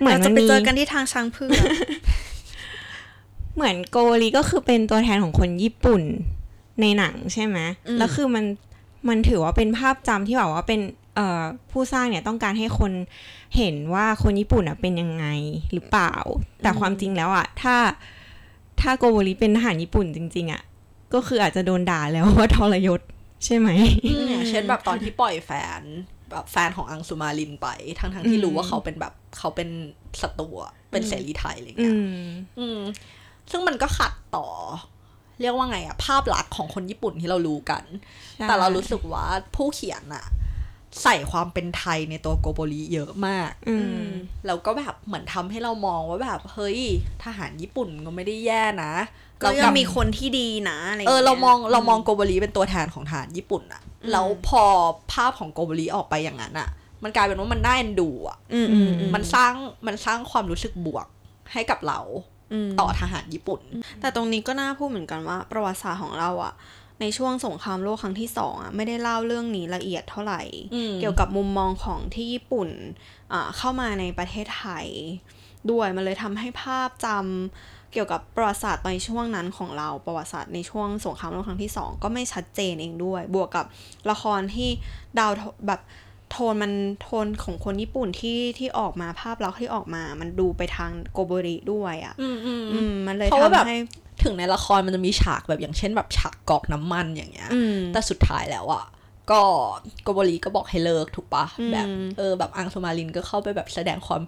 [0.00, 1.64] เหมือนเราจะมันไปมีเจอกันที่ทางช้างเผือก
[3.54, 6.02] เหมือนโกลีก็คือเป็นตัวแทนของคนญี่ปุ่น
[6.80, 8.44] ในหนังใช่ไหมอืมแล้วคือมัน
[9.08, 10.96] มันถือว่าเป็นภาพจำที่แบบว่าเป็นเอ่อ
[11.70, 12.92] ผู้สร้างเนี่ยต้องการให้คน
[13.56, 15.26] เห็นว่าคนญี่ปุ่นอะเป็นยังไง
[15.72, 16.14] หรือเปล่า
[16.62, 17.76] แต่ความจริงแล้วอะถ้า
[18.80, 20.62] ถ้าโกโบริเป็นทหารญี่ปุ่นจริง ๆอะ
[21.14, 23.00] ก็คืออาจจะโดนด่าแล้วว่าทรยศ
[23.44, 23.68] ใช่ไหม
[24.28, 25.80] อย่างเช่นแบบตอนที่ปล่อยแฟน
[26.30, 29.68] แบบแฟนของอังสุมาลินไป ทั้งๆที่รู้ว่าเขาเป็นแบบเขาเป็น
[30.22, 31.94] ศัตรูอะเป็นเสรีไทยอะไรอืเงี้ย
[32.26, 32.28] ม
[32.58, 32.80] อืม
[33.50, 34.46] ซึ่งมันก็ขัดต่อ
[35.40, 37.84] เรียกว่าไงอะภาพลักษณ์ของคนญี่ปุ่นที่เรารู้กัน
[38.36, 39.26] ใช่แต่เรารู้สึกว่า
[39.56, 40.26] ผู้เขียนอะ
[41.02, 44.08] ใส่ความเป็นไทยในตัวโกโบริเยอะมากอืม
[44.46, 46.78] แล้วก็แบบเหมือนทำให้เรามองว่าแบบ เฮ้ย
[47.24, 48.92] ทหารญี่ปุ่นก็ไม่ได้แย่นะ
[49.42, 54.62] ก็เรายักลังบมีคนที่ดีนะอะไรเอองี้ยเรามองเรามองโกโบริเป็นตัวแทนของทหารญี่ปุ่นอะอืมแล้วพอ
[55.12, 56.68] ภาพของโกโบริออกไปอย่างนั้นอะ
[57.02, 59.52] มันกลายเป็นว่ามันน่าเอ็นดูอะอืมอืมอืมันสร้าง
[59.86, 61.06] มันสร้างความรู้สึกบวก
[61.52, 62.00] ให้กับเรา
[62.52, 63.60] อืมต่อทหารญี่ปุ่น
[64.00, 66.52] แต่ตรงนี้ก็น่าพูดเหมือนกันว่า ประวัติศาสตร์ของเราอะ
[67.00, 70.42] ในช่วงสงครามโลกครั้งที่สองอะไม่ได้เล่าเรื่องนี้ละเอียดเท่าไหร่
[70.74, 72.68] อืมเกี่ยวกับมุมมองของที่ญี่ปุ่น
[73.32, 74.86] อ่าเข้ามาในประเทศไทย
[75.70, 83.66] ด้วยมันเลยทำให้ภาพจำเกี่ยวกับประวัติศาสตร์ในช่วงนั้นของเราประวัติศาสตร์ในช่วงสงครามโลกครั้งที่สองก็ไม่ชัดเจนเองด้วย บวกกับ
[84.10, 84.70] ละครที่
[85.18, 85.80] ดาวโทแบบ
[86.30, 93.80] โทนมันโทนของคนญี่ปุ่นที่ที่ออกมาภาพลักษณ์ที่ออกมา มันดูไปทางโกโบริด้วยอะอืมอืมอืมมันเลยเพราะว่าแบบทำให้
[94.22, 98.84] ถึงในละครมันจะมีฉากแบบอย่างเช่นแบบฉากกรอกน้ำมันอย่างเงี้ยอืมแต่สุดท้ายแล้วอะ
[99.30, 99.40] ก็
[100.02, 104.22] โกโบริก็บอกให้เลิกถูกปะอืมแบบเออแบบอังสุมารินก็เข้าไปแบบแสดงความ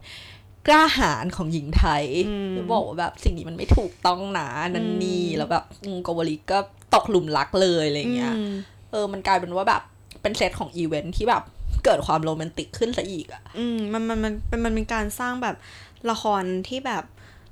[0.67, 6.59] กล้าหาญของหญิงไทยอืมบอกว่าแบบสิ่งนี้มันไม่ถูกต้องนะนู่นนี่อืมแล้วแบบอืมโกโบริก็
[6.95, 8.53] ตกหลุมรักเลยอะไรเงี้ยอืม
[8.91, 9.83] เออมันกลายเป็นว่าแบบ
[10.23, 11.43] เป็นเซตของอีเวนท์ที่แบบ
[11.85, 15.57] เกิดความโรแมนติกขึ้นซะอีกอะอืมมันมันมันเป็นมันเป็นการสร้างแบบ
[16.11, 17.05] ละครที่แบบ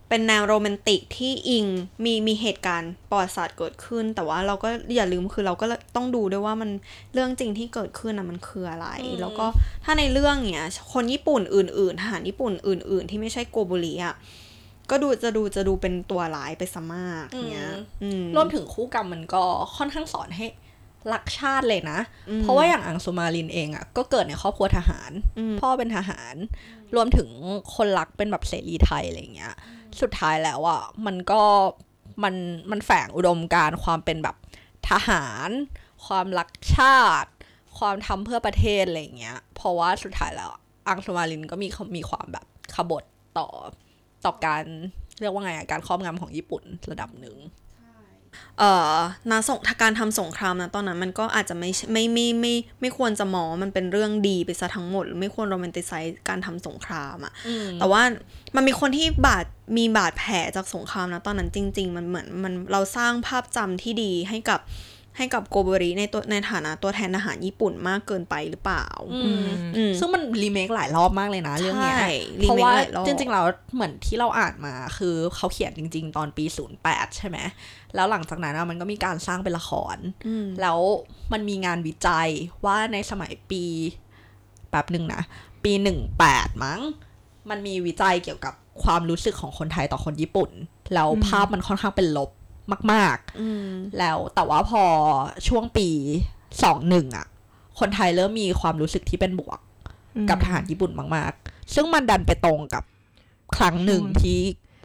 [0.09, 1.67] เป็นแนวโรแมนติกที่อิง
[2.05, 5.67] มีมีเหตุการณ์ประวัติศาสตร์เกิดขึ้น แต่ว่าเราก็อย่าลืมคือเราก็
[5.97, 6.71] ต้องดูด้วยว่ามัน
[7.15, 8.89] เรื่องจริงที่เกิดขึ้นนะมันคืออะไร
[9.21, 9.47] แล้วก็
[9.85, 14.15] ถ้าในเรื่องเนี้ยคนญี่ปุ่นอื่นๆทหารญี่ปุ่นอื่น ๆ ที่ไม่ใช่โกโบริอะ
[14.91, 17.71] ก็ดูจะดูจะดูเป็นตัวร้ายไปซะมากเนี้ย
[18.03, 19.43] อืมรวมถึงคู่กรรมมันก็
[19.77, 20.47] ค่อนข้างสอนให้
[21.13, 26.35] รักชาติเลยนะอืมเพราะว่าอย่างอังสุมารินเองอะก็เกิดในครอบครัวทหารอืมพ่อเป็นทหาร
[26.95, 27.29] รวมถึง
[27.75, 29.55] คนรักเป็นแบบเสรีไทยอะไรเงี้ย
[30.03, 31.43] สุดท้ายแล้วอะมันก็
[32.23, 32.35] มัน
[32.71, 34.37] มันแฝงอุดมการความเป็นแบบ
[34.89, 35.51] ทหาร
[36.07, 37.31] ความรักชาติ
[37.79, 40.51] ความทำเพื่อประเทศอะไรเงี้ย เพราะว่าสุดท้ายแล้ว
[40.87, 43.05] อังสุมาลินก็มีมีความแบบขบฏ
[43.39, 43.49] ต่อ
[44.25, 44.65] ต่อการ
[45.21, 47.37] เรียกว่าไงการครอบงำของญี่ปุ่นระดับหนึ่ง
[48.59, 48.97] เอ่อ
[49.31, 57.33] นาสงการทำสงครามนะตอนนั้นมันก็อาจจะไม่ใช่ไม่ไม่ไม่ไม่ควรจะมองว่ามันเป็นเรื่องดีไปซะทั้งหมดหรือไม่ควรโรแมนติไซส์การทำสงครามอะ
[57.81, 58.03] แต่ว่า
[58.57, 59.45] มันมีคนที่บาด
[59.77, 64.61] มีบาดแผลจากสงครามนะตอนนั้นจริง ๆ มันเหมือนมันเราสร้างภาพจำที่ดีให้กับ
[65.19, 76.45] ให้กับโกโบริในตัวในฐานะตัวแทนทหารญี่ปุ่นมากเกินไปหรือเปล่าอืมอืมซึ่งมันรีเมคหลายรอบมากเลยนะ เรื่องเนี้ยใช่เพราะว่า remake หลายรอบจริงๆแล้วเหมือนที่เราอ่านมาคือเขาเขียนจริง ๆ ตอนปี
[76.81, 77.39] 08 ใช่ไหม
[77.95, 80.79] แล้วหลังจากนั้นอะมันก็มีการสร้างเป็นละครอืมแล้ว
[81.33, 82.29] มันมีงานวิจัย
[82.65, 83.65] ว่าในสมัยปี
[84.71, 85.23] แป๊บหนึ่งนะ
[85.65, 85.73] ปี
[86.19, 86.81] 18 มั้ง
[87.51, 90.51] มันมีวิจัยเกี่ยวกับความรู้สึกของคนไทยต่อคนญี่ปุ่น
[90.95, 92.31] แล้วภาพมันค่อนข้างเป็นลบ
[92.93, 94.85] มากๆอืมแล้วแต่ว่าพอ
[95.49, 95.89] ช่วงปี
[96.63, 97.27] สองหนึ่งอะ
[97.79, 99.59] คนไทยเริ่มมีความรู้สึกที่เป็นบวก
[100.31, 102.83] กับทหารญี่ปุ่นมากๆ ซึ่งมันดันไปตรงกับ
[103.57, 104.41] ครั้งหนึ่งอืมที่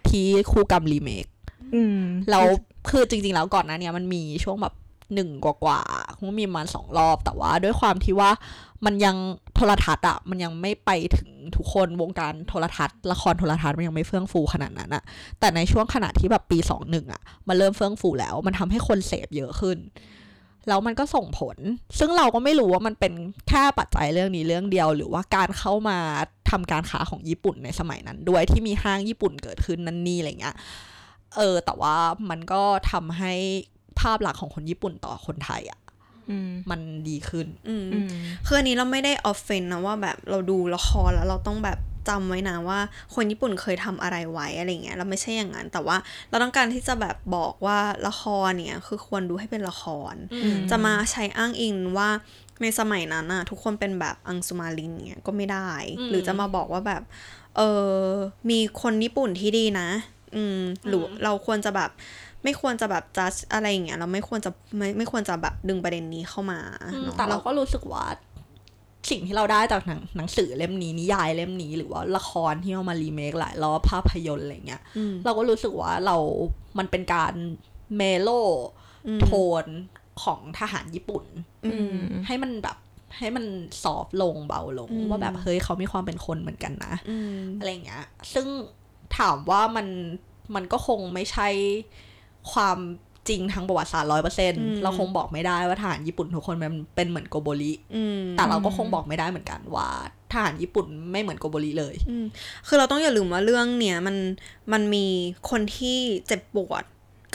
[0.10, 1.26] ที่คู่กรรมรีเมค
[1.76, 2.46] อืมแล้ว
[2.90, 4.74] คือจริง ๆ แล้วก่อนหน้าเนี้ยมันมีช่วงแบบ
[5.14, 8.32] หนึ่งกว่าๆคงมีมาสองรอบ แต่ว่าด้วยความที่ว่า
[8.86, 9.16] มันยัง
[9.56, 15.04] โทรทัศน์อะมันยังไม่ไปถึงทุกคนวงการโทรทัศน์ละครโทรทัศน์มันยังไม่เฟื่องฟูขนาดนั้นอะ
[15.40, 19.78] แต่ในช่วงขณะที่แบบปีสองหนึ่งอะมันเริ่มเฟื่องฟูแล้ว มันทำให้คนเสพเยอะขึ้น
[20.68, 21.58] แล้วมันก็ส่งผล
[22.00, 23.14] ซึ่งเราก็ไม่รู้ว่ามันเป็น
[23.50, 25.98] แค่ปัจจัยเรื่องนี้เรื่องเดียว หรือว่าการเข้ามา
[26.50, 30.56] ทำการค้าของญี่ปุ่นในสมัยนั้น ด้วยที่มีห้างญี่ปุ่นเกิดขึ้นนั่นนี่อะไรเงี้ย
[31.36, 31.96] เออ แต่ว่า
[32.30, 33.34] มันก็ทำให้
[34.04, 35.80] ภาพลักษณ์ของคนญี่ปุ่นต่อคนไทยอะ่ะ
[36.30, 38.08] อืมมันดีขึ้นอืมอืม
[38.46, 42.80] คืออันนี้เราไม่ได้ออฟเฟนนะว่าแบบเราดูละครแล้วเราต้องแบบจำไว้นะว่า
[43.16, 45.98] คนญี่ปุ่นเคยทำอะไรไว้อะไรเงี้ยเราไม่ใช่อย่างนั้น แต่ว่า
[46.30, 50.14] เราต้องการที่จะแบบบอกว่าละครเนี่ยคือควรดูให้เป็นละคร
[50.44, 52.10] อืมจะมาใช้อ้างอิงว่า
[52.62, 57.04] ในสมัยนั้นน่ะทุกคนเป็นแบบอังสุมารินเงี้ยก็ไม่ได้อืมหรือจะมาบอกว่าแบบ
[57.58, 58.00] เออ
[58.50, 59.90] มีคนญี่ปุ่นที่ดีนะ
[60.36, 61.90] อืมหรือเราควรจะแบบ
[62.44, 66.60] ไม่ควรจะแบบจัดอะไรอย่างเงี้ยเราไม่ควรจะไม่ไม่ควรจะแบบดึงประเด็นนี้เข้ามา
[66.94, 68.06] อืมเนาะแต่เราก็รู้สึกว่า
[69.10, 76.18] สิ่งที่เราได้จากหนังหนังสือเล่มนี้นิยายเล่มนี้หรือว่าละครที่เอามารีเมคหลายรอบภาพยนตร์อะไรเงี้ยอืมเราก็รู้สึกว่าเรา
[76.78, 77.34] มันเป็นการ
[77.98, 78.30] เมโล
[79.08, 79.30] อืมโท
[79.64, 79.66] น
[80.24, 81.24] ของทหารญี่ปุ่น
[81.66, 82.78] อืมให้มันแบบ
[83.18, 83.46] ให้มัน
[83.84, 88.04] ซอฟต์ลงเบาลงอืมว่าแบบเฮ้ยเขามีความเป็นคนเหมือนกันนะอืมอะไรเงี้ย
[88.34, 88.48] ซึ่ง
[89.18, 89.88] ถามว่ามัน
[90.56, 91.48] มันก็คงไม่ใช่
[92.52, 92.78] ความ
[93.30, 94.54] จริงทางประวัติศาสตร์ร้อยเปอร์เซ็น
[94.84, 99.90] เราคงบอกไม่ได้ว่าทหารญี่ปุ่นทุกคนมันเป็นเหมือนโกโบริอืมแต่เราก็คงบอกไม่ได้เหมือนกันว่า
[100.32, 102.26] ทหารญี่ปุ่นไม่เหมือนโกโบริเลยอืม
[102.68, 104.16] คือเราต้องอย่าลืมว่าเรื่องเนี้ยมัน
[104.74, 105.06] มันมี
[105.50, 106.84] คนที่เจ็บปวด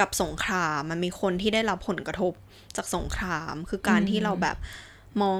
[0.01, 2.33] กับสงคราม มันมีคนที่ได้รับผลกระทบ
[2.77, 4.57] จากสงคราม คือการอืมที่เราแบบ
[5.23, 5.39] มอง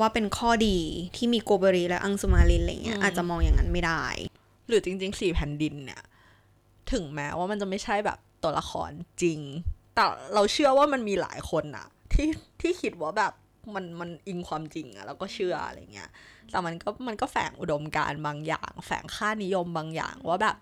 [0.00, 0.78] ว่าเป็นข้อดี
[1.16, 4.04] ที่มีโกเบรีและอังสุมารินอะไรเงี้ยอืมอาจจะมองอย่างนั้นไม่ได้
[4.68, 6.02] หรือจริงๆสี่แผ่นดินเนี่ย
[6.92, 8.90] ถึงแม้ว่ามันจะไม่ใช่แบบ ตัวละคร
[9.22, 9.40] จริง
[9.94, 10.04] แต่
[10.34, 12.28] เราเชื่อว่ามันมีหลายคนอะที่
[12.60, 13.32] ที่คิดว่าแบบ
[13.74, 16.10] มันมันอิงความจริงอะแล้วก็เชื่ออะไรเงี้ย
[16.50, 20.56] แต่มันก็มันก็แฝงอุดมการณ์บางอย่าง แฝงค่านิยมบางอย่างว่าแบบ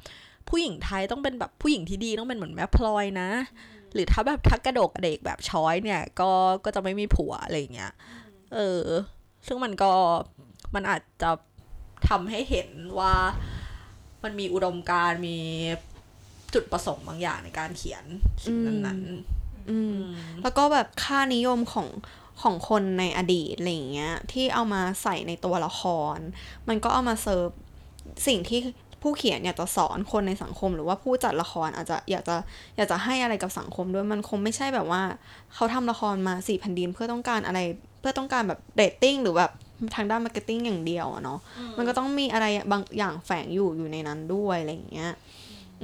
[0.48, 3.30] ผู้หญิงไทยต้องเป็นแบบผู้หญิงที่ดีต้องเป็นเหมือนแม่พลอยนะ
[3.92, 6.30] หรือถ้าแบบถ้ากระโดกเด็กแบบช้อยเนี่ย ก็
[6.64, 7.92] ก็จะไม่มีผัวอะไรเงี้ย
[8.54, 8.84] เออ
[9.46, 9.92] ซึ่งมันก็
[10.74, 11.30] มันอาจจะ
[12.08, 13.14] ทำให้เห็นว่า
[14.22, 15.38] มันมีอุดมการมี
[16.54, 18.04] จุดประสงค์บางอย่างในการเขียน
[18.44, 19.20] สิ่งนั้นอืๆม
[19.70, 20.00] อืม
[20.42, 21.88] แล้วก็แบบค่านิยมของ
[22.42, 25.82] ของคนในอดีตอะไรอย่างเงี้ยที่เอามาใส่ในตัวละค
[26.16, 26.18] ร
[26.68, 27.48] มันก็เอามาเซิร์ฟ
[28.26, 28.60] สิ่งที่
[29.02, 32.36] ผู้เขียนอยากจะสอนคนในสังคม หรือว่าผู้จัดละครอาจจะอยากจะ
[32.76, 35.02] อยากจะให้อะไรกับสังคมด้วยมันคงไม่ใช่แบบว่า
[35.54, 37.60] เขาทำละครมาสี่แผ่นดินเพื่อต้องการอะไร
[38.00, 39.52] เพื่อต้องการแบบเรตติ้งหรือแบบ
[39.94, 41.38] ทางด้าน marketing อย่างเดียวอะเนาะ
[41.76, 45.12] มันก็ต้องมีอะไรบางอย่างแฝงอยู่อยู่ในนั้นด้วยอะไรอย่างเงี้ย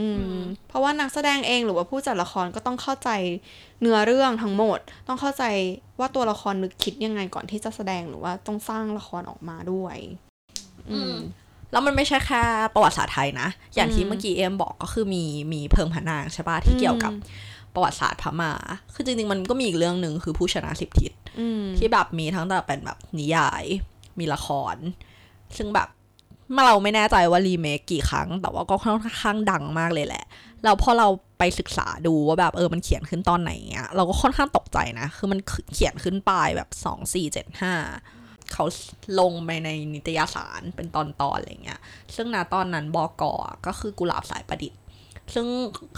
[0.01, 3.11] อืม เพราะว่านักแสดงเองหรือว่าผู้จัดละครก็ต้องเข้าใจ
[3.81, 5.45] เนื้อเรื่องทั้งหมด ต้องเข้าใจ
[5.99, 9.97] ว่าตัวละครนึกคิดยังไงก่อนที่จะแสดงหรือว่าต้องสร้างละครออกมาด้วย
[10.91, 11.15] อืม
[11.73, 12.43] แล้วมันไม่ใช่แค่
[12.75, 17.13] ประวัติศาสตร์ไทยนะ อย่างที่อืมเมื่อกี้เอ็มบอกก็คือมีมีเพิงพนางใช่ปะที่เกี่ยวกับ
[17.75, 18.53] ประวัติศาสตร์พม่า
[18.95, 23.65] คือจริงๆมันก็มีอีกเรื่องหนึ่งคือผู้ชนะสิบทิศอืมที่แบบมีทั้งแต่เป็นแบบนิยาย
[24.19, 24.77] มีละคร
[25.57, 25.89] ซึ่งแบบ
[26.67, 30.25] เราไม่แน่ใจว่ารีเมคกี่ครั้ง แต่ว่าก็ค่อนข้างดังมากเลยแหละ
[30.65, 31.09] แล้วพอเรา
[31.39, 35.41] ไปศึกษาดูว่าแบบเออมันเขียนขึ้นตอนไหนเงี้ยเราก็ค่อนข้างตกใจนะ คือมัน
[35.75, 37.75] เขียนขึ้นปลายแบบสองสี่เจ็ดห้า
[38.53, 38.65] เขา
[39.21, 41.81] ลงไปในนิตยสารเป็นตอนๆอะไรเงี้ย
[42.15, 43.33] ซึ่งณตอนนั้นบอกอ
[43.67, 44.81] ก็คือกุหลาบสายประดิษฐ์
[45.35, 45.47] ซึ่ง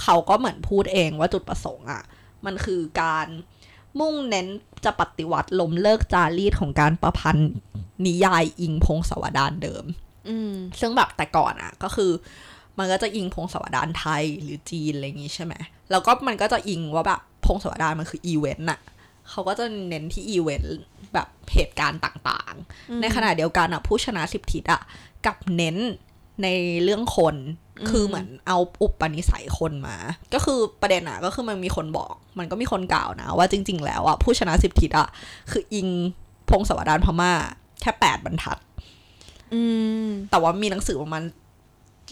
[0.03, 2.03] เขาก็เหมือนพูดเองว่าจุดประสงค์อะ่ะ
[2.47, 3.27] มันคือการ
[4.01, 4.47] มุ่งเน้น
[4.85, 7.51] จะปฏิวัติล้มเลิกจารีตของการประพันธ์
[8.07, 9.85] นิยายอิงพงศาวดารเดิม
[10.29, 12.11] อืมซึ่งแบบแต่ก่อนอะ่ะก็คือ
[12.79, 15.55] มันก็จะอิงพงศาวดารไทยหรือจีนอะไรอย่างงี้ใช่ไหม
[15.91, 18.81] แล้วก็มันก็จะอิงว่าแบบพงศาวดารมันคืออีเวนต์อะ
[19.31, 20.77] เขาก็จะเน้นที่อีเวนต์
[21.15, 24.83] แบบเหตุการณ์ต่างๆ ในขณะเดียวกันอะผู้ชนะสิบทิศอะ
[25.27, 25.77] กลับเน้น
[26.43, 26.49] ใน
[26.85, 27.37] เรื่องคน
[27.91, 29.97] คือเหมือนเอาอุปนิสัยคนมา
[30.35, 35.09] ก็คือประเด็นอะก็คือมันมีคนบอก มันก็มีคนกล่าวนะ ว่าจริง ๆ แล้วอะผู้ชนะสิบทิศอะ
[35.51, 35.89] คืออิง
[36.51, 37.33] พงศาวดารพม่า
[37.81, 38.59] แค่แปดบรรทัด
[39.55, 39.63] อื
[40.05, 41.23] ม แต่ว่ามีหนังสือประมาณ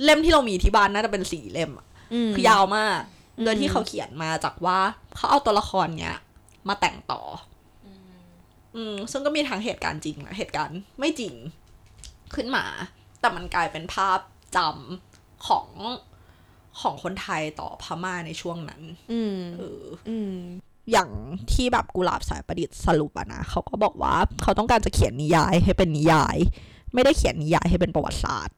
[0.05, 3.01] เล่มที่เรามีที่บ้านน่าจะเป็นสี่เล่มอะอืมคือยาวมาก
[3.39, 4.79] อืมโดยที่เขาเขียนมาจากว่า
[5.17, 6.17] เขาเอาตัวละครเนี้ย
[6.69, 7.23] มาแต่งต่อ
[7.87, 7.89] อ
[8.77, 11.35] อืม ซึ่งก็มีทั้งเหตุการณ์จริงและเหตุการณ์ไม่จริง
[12.35, 12.65] ขึ้นมา
[13.21, 14.19] แต่มันกลายเป็นภาพ
[14.57, 15.69] จำของ
[16.81, 20.37] ของคนไทยต่อพม่าในช่วงนั้น อืมเอออืม
[20.93, 21.11] อย่าง
[21.53, 26.37] ที่แบบกุหลาบสายประดิษฐ์สรุปอะนะเขาก็บอกว่าเขาต้องการจะเขียนนิยายให้เป็นนิยาย
[26.95, 28.55] ไม่ได้เขียนนิยายให้เป็นประวัติศาสตร์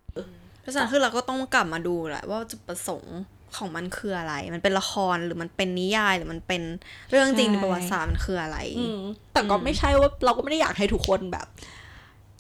[0.61, 3.19] เพราะฉะนั้นคือเราก็ต้องกลับมาดูแหละว่าจุดประสงค์
[3.57, 6.62] ของมันคืออะไร มันเป็นละครหรือมันเป็นนิยายหรือมันเป็น
[7.11, 9.01] เรื่องจริงใช่ในประวัติศาสตร์มันคืออะไรอืม
[9.33, 11.47] แต่ก็อืมไม่ใช่ว่าเราก็ไม่ได้อยากให้ทุกคนแบบ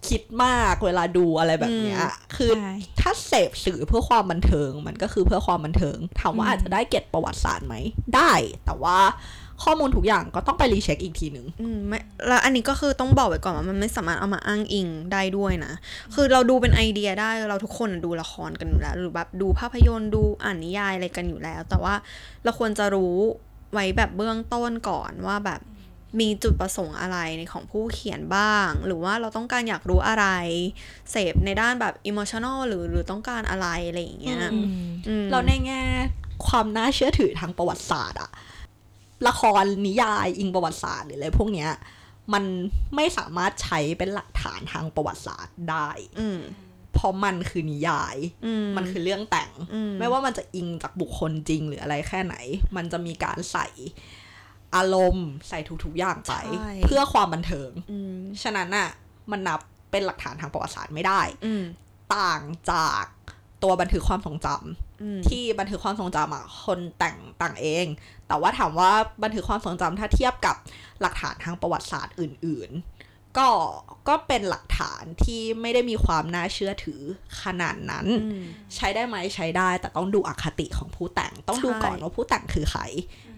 [0.08, 7.74] คิดมากเวลาดูอะไรแบบเนี้ยอืมคือใช่ถ้าเสพสื่อเพื่อความบันเทิง มันก็คือเพื่อความบันเทิง ถามว่าอืมอาจจะได้เก็ตประวัติศาสตร์ไหม
[8.16, 8.32] ได้
[8.64, 8.98] แต่ว่า
[9.64, 15.72] ข้อมูลทุกอย่างก็ต้องไปรีเช็คอีกทีหนึ่งอืมไม่แล้วอันนี้ก็คือต้องบอกไว้ก่อนว่ามันไม่สามารถเอามาอ้างอิงได้ด้วยนะ
[16.14, 21.94] คือเราดูเป็นไอเดียได้เราทุกคนดูละครกันอยู่แล้ว หรือแบบดูภาพยนตร์ดูอ่านนิยายอะไรกันอยู่แล้ว แต่ว่า
[22.44, 23.16] เราควรจะรู้
[23.72, 25.60] ไว้แบบเบื้องต้นก่อนว่าแบบ
[26.20, 30.26] มีจุดประสงค์อะไรในของผู้เขียนบ้าง หรือว่าเราต้องการอยากรู้อะไร
[31.10, 34.66] เสพในด้านแบบอิ o t ชัน a ลหรือหรือต้องการอะไรอะไรอย่างเงี้ยอืม
[35.08, 35.82] อืมเราในแง่
[36.46, 38.30] ความน่าเชื่อถือทางประวัติศาสตร์อะ
[39.28, 41.70] ละครนิยายอิงประวัติศาสตร์หรืออะไรพวกเนี้ย
[42.32, 42.44] มัน
[42.96, 45.88] ไม่สามารถใช้เป็นหลักฐานทางประวัติศาสตร์ได้
[46.20, 46.40] อืม
[46.94, 52.34] เพราะมันคือนิยายอืมมันคือเรื่องแต่งอืมไม่ว่ามันจะอิงจากบุคคลจริงหรืออะไรแค่ไหน
[52.76, 53.66] มันจะมีการใส่
[54.76, 58.88] อารมณ์ใส่ทุกๆอย่างไปใช่เพื่อความบันเทิงอืมฉะนั้นน่ะ
[59.30, 61.64] มันนับเป็นหลักฐานทางประวัติศาสตร์ไม่ได้อืม
[62.16, 63.04] ต่างจาก
[63.62, 67.86] ตัวบันทึกความทรงจำอืมที่บันทึกความทรงจำอะคนแต่งต่างเอง
[68.28, 68.92] แต่ว่าถามว่า
[69.22, 70.56] บันทึกความทรงจำถ้าเทียบกับ
[71.00, 72.70] หลักฐานทางประวัติศาสตร์อื่น
[73.04, 73.48] ๆ ก็
[74.08, 77.00] ก็เป็นหลักฐานที่ไม่ได้มีความน่าเชื่อถือ
[77.42, 78.44] ขนาดนั้นอืม
[78.74, 82.82] ใช้ได้ไหมใช้ได้ แต่ต้องดูอคติของผู้แต่งต้องดูใช่ก่อนว่าผู้แต่งคือใคร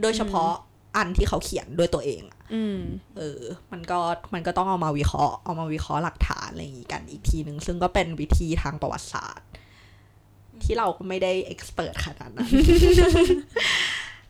[0.02, 0.50] โดยเฉพาะ
[0.96, 2.78] อันที่เขาเขียนด้วยตัวเองอะอืม
[3.16, 3.98] เออ มันก็
[4.34, 9.48] มันก็ต้องเอามาวิเคราะห์เอามาวิเคราะห์หลักฐานอะไรอย่างงี้กันอีกทีหนึ่งซึ่งก็เป็นวิธีทางประวัติศาสตร์
[10.64, 12.50] ที่เราก็ไม่ได้เอ็กซ์เพรสขนาดนั้น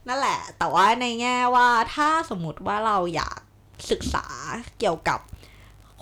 [0.08, 3.38] นั่นแหละ แต่ว่าในแง่ว่าถ้าสมมติว่าเราอยาก
[3.90, 4.26] ศึกษา
[4.78, 5.20] เกี่ยวกับ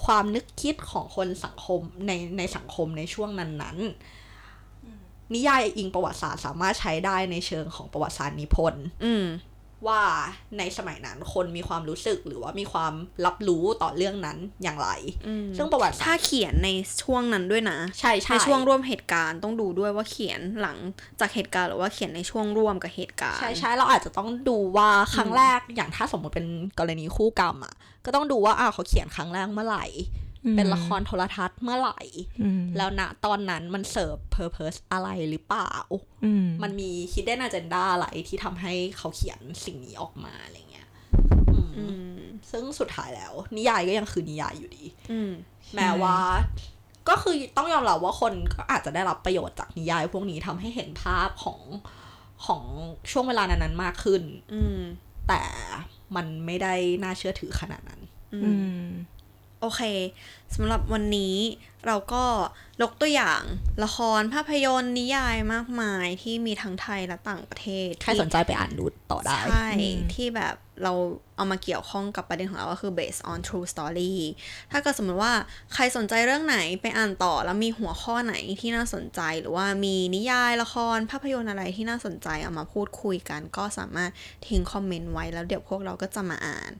[0.04, 9.24] ความนึกคิดของคนสังคมในในสังคมในช่วงนั้นๆนิยายอิงประวัติศาสตร์สามารถใช้ได้ในเชิงของประวัติศาสตร์นิพนธ์อืม
[9.88, 10.02] ว่า
[10.58, 14.88] ในสมัยนั้นคนมีความรู้สึกหรือว่ามีความรับรู้ต่อเรื่องนั้นอย่างไร
[15.56, 16.68] ซึ่งประวัติศาถ้าสตร์เขียนใน
[17.02, 20.76] ช่วงนั้นด้วยนะ ใช่ใช่ในช่วงร่วมเหตุการณ์ต้องดูด้วยว่าเขียนหลัง
[21.20, 26.46] จากเหตุการณ์หรือว่าเขียนในช่วงร่วมกับเหตุการณ์ใช่ใช่เราอาจจะต้องดูว่าครั้งแรกอย่างถ้าสมมติเป็น
[26.78, 29.86] กรณีคู่กรรมอะก็ต้องดูว่าอ้าวเขาเขียนครั้งแรกเมื่อไหร่
[30.56, 32.00] เป็นละครโทรทัศน์เมื่อไหร่
[32.42, 35.72] อืมแล้วณตอนนั้นมัน serve purpose อะไรหรือเปล่า
[36.24, 40.88] อืมมันมี hidden agenda อะไรที่ทำให้เขาเขียนสิ่งนี้ออกมาอะไรเงี้ย
[41.52, 41.84] อืมอื
[42.16, 45.30] มซึ่งสุดท้ายแล้ว นิยายก็ยังคือนิยายอยู่ดีอืม
[45.76, 46.18] แม้ว่า
[47.08, 51.60] ก็คือต้องยอมรับว่าคนก็อาจจะได้รับประโยชน์จากนิยาย พวกนี้ทำให้เห็นภาพของ
[52.46, 52.62] ของ
[53.10, 54.22] ช่วงเวลานั้นๆมากขึ้น
[54.54, 54.78] อืม
[55.28, 55.42] แต่
[56.16, 58.00] มันไม่ได้น่าเชื่อถือขนาดนั้น
[58.34, 58.88] อือืมม
[59.60, 59.82] โอเค
[60.54, 61.36] สำหรับวันนี้
[61.86, 62.24] เราก็
[62.82, 63.42] ยกตัวอย่าง
[63.84, 70.92] ละครภาพยนตร์นิยายมากมายที่มีทั้งไทยและต่างประเทศ ใครสนใจไปอ่านดูต่อได้ ใช่อืมที่แบบเรา
[71.36, 74.14] เอามาเกี่ยวข้องกับประเด็นของเราก็คือ based on true story
[74.70, 75.32] ถ้าเกิดสมมติว่า
[75.74, 84.10] ใครสนใจเรื่องไหนไปอ่านต่อแล้วมีหัวข้อไหนที่น่าสนใจหรือว่ามีนิยายละครภาพยนตร์อะไรที่น่าสนใจเอามาพูดคุยกัน ก็สามารถ
[84.48, 86.70] ทิ้ง comment ไว้แล้วเดี๋ยวพวกเราก็จะมาอ่าน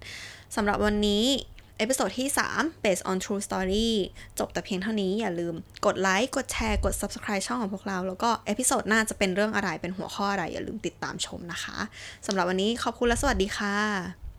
[0.56, 1.24] สำหรับวันนี้
[1.80, 3.90] episode ที่ 3 based on true story
[4.38, 5.54] จบแต่เพียงเท่านี้อย่าลืม
[5.86, 11.78] กดไลค์กดแชร์กด subscribe ช่องของพวกเรา แล้วก็ episode หน้าจะเป็นเรื่องอะไรเป็นหัวข้ออะไรอย่าลืมติดตามชมนะคะ
[12.26, 14.29] สำหรับวันนี้ขอบคุณและสวัสดีค่ะ